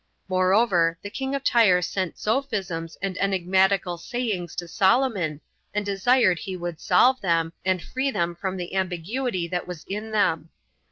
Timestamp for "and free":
7.63-8.09